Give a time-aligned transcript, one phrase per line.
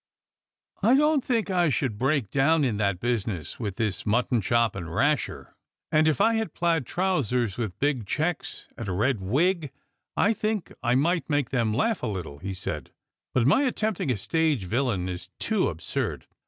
[0.81, 4.91] "I don't think I should break down in that business with the mutton chop and
[4.91, 5.55] rasher;
[5.91, 9.69] and if I had plaid trousers with big checks, and a red wig,
[10.17, 12.89] I think I might make them laugh a little," he said;"
[13.35, 16.25] but my attempting a stage villain is too absurd.